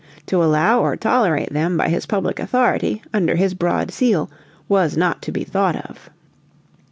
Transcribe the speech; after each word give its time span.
To 0.25 0.43
allow 0.43 0.79
or 0.83 0.97
tolerate 0.97 1.53
them 1.53 1.77
by 1.77 1.87
his 1.87 2.07
public 2.07 2.39
authority, 2.39 3.03
under 3.13 3.35
his 3.35 3.53
broad 3.53 3.91
seal, 3.91 4.31
was 4.67 4.97
not 4.97 5.21
to 5.21 5.31
be 5.31 5.43
thought 5.43 5.75
of. 5.75 6.09